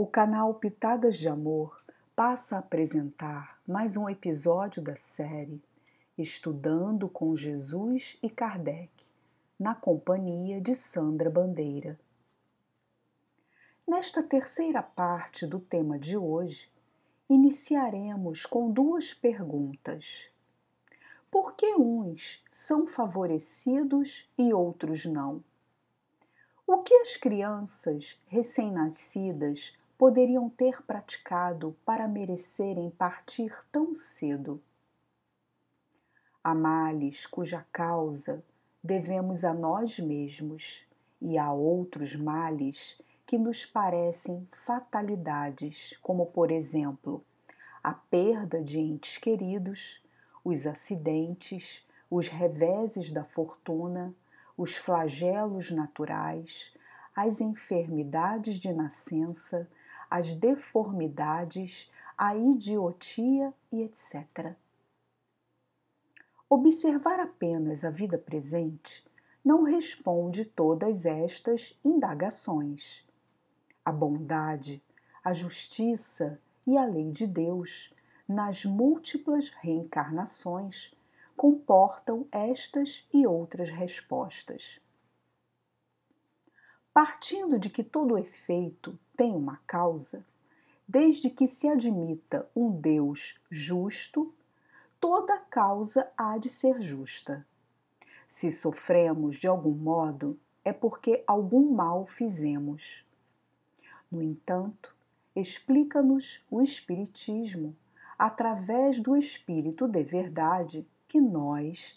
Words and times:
O 0.00 0.06
canal 0.06 0.54
Pitadas 0.54 1.16
de 1.16 1.28
Amor 1.28 1.82
passa 2.14 2.54
a 2.54 2.58
apresentar 2.60 3.60
mais 3.66 3.96
um 3.96 4.08
episódio 4.08 4.80
da 4.80 4.94
série 4.94 5.60
Estudando 6.16 7.08
com 7.08 7.34
Jesus 7.34 8.16
e 8.22 8.30
Kardec, 8.30 8.92
na 9.58 9.74
companhia 9.74 10.60
de 10.60 10.72
Sandra 10.72 11.28
Bandeira. 11.28 11.98
Nesta 13.84 14.22
terceira 14.22 14.84
parte 14.84 15.44
do 15.44 15.58
tema 15.58 15.98
de 15.98 16.16
hoje, 16.16 16.70
iniciaremos 17.28 18.46
com 18.46 18.70
duas 18.70 19.12
perguntas. 19.12 20.30
Por 21.28 21.54
que 21.54 21.74
uns 21.74 22.44
são 22.52 22.86
favorecidos 22.86 24.30
e 24.38 24.54
outros 24.54 25.04
não? 25.06 25.42
O 26.64 26.84
que 26.84 26.94
as 26.94 27.16
crianças 27.16 28.16
recém-nascidas 28.28 29.76
poderiam 29.98 30.48
ter 30.48 30.80
praticado 30.82 31.76
para 31.84 32.06
merecerem 32.06 32.88
partir 32.88 33.52
tão 33.72 33.92
cedo? 33.92 34.62
Há 36.42 36.54
males 36.54 37.26
cuja 37.26 37.66
causa 37.72 38.44
devemos 38.82 39.44
a 39.44 39.52
nós 39.52 39.98
mesmos, 39.98 40.86
e 41.20 41.36
há 41.36 41.52
outros 41.52 42.14
males 42.14 43.02
que 43.26 43.36
nos 43.36 43.66
parecem 43.66 44.46
fatalidades, 44.52 45.98
como, 46.00 46.26
por 46.26 46.52
exemplo, 46.52 47.24
a 47.82 47.92
perda 47.92 48.62
de 48.62 48.78
entes 48.78 49.18
queridos, 49.18 50.00
os 50.44 50.64
acidentes, 50.64 51.84
os 52.08 52.28
reveses 52.28 53.10
da 53.10 53.24
fortuna, 53.24 54.14
os 54.56 54.76
flagelos 54.76 55.72
naturais, 55.72 56.72
as 57.14 57.40
enfermidades 57.40 58.58
de 58.58 58.72
nascença, 58.72 59.68
as 60.10 60.34
deformidades, 60.34 61.90
a 62.16 62.36
idiotia 62.36 63.52
e 63.70 63.82
etc. 63.82 64.54
Observar 66.48 67.20
apenas 67.20 67.84
a 67.84 67.90
vida 67.90 68.16
presente 68.16 69.04
não 69.44 69.62
responde 69.62 70.44
todas 70.44 71.06
estas 71.06 71.78
indagações. 71.84 73.06
A 73.84 73.92
bondade, 73.92 74.82
a 75.22 75.32
justiça 75.32 76.40
e 76.66 76.76
a 76.76 76.84
lei 76.84 77.10
de 77.10 77.26
Deus, 77.26 77.92
nas 78.26 78.64
múltiplas 78.64 79.50
reencarnações, 79.50 80.92
comportam 81.36 82.26
estas 82.32 83.06
e 83.12 83.26
outras 83.26 83.70
respostas. 83.70 84.80
Partindo 87.00 87.60
de 87.60 87.70
que 87.70 87.84
todo 87.84 88.18
efeito 88.18 88.98
tem 89.16 89.32
uma 89.32 89.58
causa, 89.68 90.26
desde 90.84 91.30
que 91.30 91.46
se 91.46 91.68
admita 91.68 92.50
um 92.56 92.72
Deus 92.72 93.40
justo, 93.48 94.34
toda 94.98 95.38
causa 95.38 96.10
há 96.16 96.36
de 96.38 96.48
ser 96.48 96.80
justa. 96.80 97.46
Se 98.26 98.50
sofremos 98.50 99.36
de 99.36 99.46
algum 99.46 99.76
modo, 99.76 100.36
é 100.64 100.72
porque 100.72 101.22
algum 101.24 101.72
mal 101.72 102.04
fizemos. 102.04 103.06
No 104.10 104.20
entanto, 104.20 104.92
explica-nos 105.36 106.44
o 106.50 106.60
Espiritismo, 106.60 107.76
através 108.18 108.98
do 108.98 109.16
Espírito 109.16 109.86
de 109.86 110.02
Verdade, 110.02 110.84
que 111.06 111.20
nós 111.20 111.96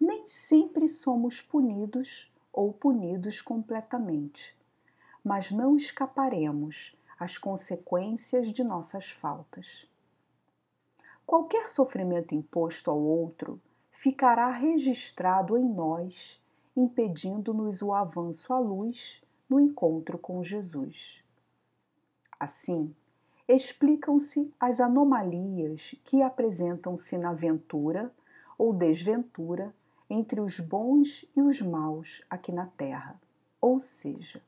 nem 0.00 0.26
sempre 0.26 0.88
somos 0.88 1.40
punidos 1.40 2.29
ou 2.52 2.72
punidos 2.72 3.40
completamente, 3.40 4.56
mas 5.22 5.50
não 5.50 5.76
escaparemos 5.76 6.96
às 7.18 7.38
consequências 7.38 8.50
de 8.52 8.64
nossas 8.64 9.10
faltas. 9.10 9.86
Qualquer 11.26 11.68
sofrimento 11.68 12.34
imposto 12.34 12.90
ao 12.90 12.98
outro 12.98 13.60
ficará 13.92 14.50
registrado 14.50 15.56
em 15.56 15.64
nós, 15.64 16.42
impedindo-nos 16.76 17.82
o 17.82 17.92
avanço 17.92 18.52
à 18.52 18.58
luz 18.58 19.22
no 19.48 19.60
encontro 19.60 20.18
com 20.18 20.42
Jesus. 20.42 21.22
Assim, 22.38 22.94
explicam-se 23.46 24.52
as 24.58 24.80
anomalias 24.80 25.94
que 26.04 26.22
apresentam-se 26.22 27.18
na 27.18 27.32
ventura 27.32 28.10
ou 28.56 28.72
desventura 28.72 29.74
entre 30.10 30.40
os 30.40 30.58
bons 30.58 31.24
e 31.36 31.40
os 31.40 31.62
maus 31.62 32.22
aqui 32.28 32.50
na 32.50 32.66
Terra. 32.66 33.18
Ou 33.60 33.78
seja, 33.78 34.42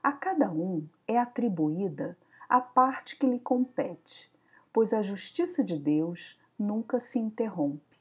a 0.00 0.12
cada 0.12 0.52
um 0.52 0.88
é 1.08 1.18
atribuída 1.18 2.16
a 2.48 2.60
parte 2.60 3.16
que 3.16 3.26
lhe 3.26 3.40
compete, 3.40 4.32
pois 4.72 4.92
a 4.92 5.02
justiça 5.02 5.64
de 5.64 5.76
Deus 5.76 6.40
nunca 6.56 7.00
se 7.00 7.18
interrompe. 7.18 7.98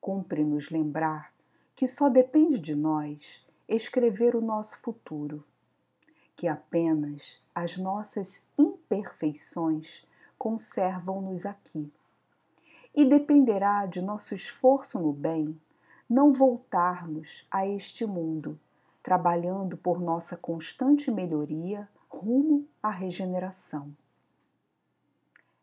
Cumpre-nos 0.00 0.70
lembrar 0.70 1.32
que 1.76 1.86
só 1.86 2.08
depende 2.08 2.58
de 2.58 2.74
nós 2.74 3.46
escrever 3.68 4.34
o 4.34 4.40
nosso 4.40 4.80
futuro, 4.80 5.44
que 6.34 6.48
apenas 6.48 7.40
as 7.54 7.76
nossas 7.76 8.48
imperfeições 8.58 10.04
conservam-nos 10.36 11.46
aqui 11.46 11.92
e 12.94 13.04
dependerá 13.04 13.86
de 13.86 14.02
nosso 14.02 14.34
esforço 14.34 14.98
no 14.98 15.12
bem 15.12 15.58
não 16.08 16.32
voltarmos 16.32 17.46
a 17.48 17.64
este 17.64 18.04
mundo, 18.04 18.58
trabalhando 19.00 19.76
por 19.76 20.00
nossa 20.00 20.36
constante 20.36 21.08
melhoria 21.08 21.88
rumo 22.08 22.66
à 22.82 22.90
regeneração. 22.90 23.94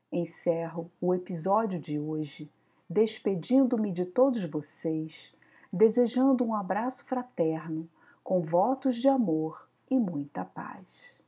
Encerro 0.10 0.90
o 1.02 1.14
episódio 1.14 1.78
de 1.78 2.00
hoje 2.00 2.50
despedindo-me 2.90 3.92
de 3.92 4.06
todos 4.06 4.46
vocês, 4.46 5.36
desejando 5.72 6.46
um 6.46 6.56
abraço 6.56 7.04
fraterno, 7.04 7.90
com 8.24 8.42
votos 8.42 8.96
de 8.96 9.10
amor 9.10 9.68
e 9.92 10.00
muita 10.00 10.46
paz. 10.46 11.22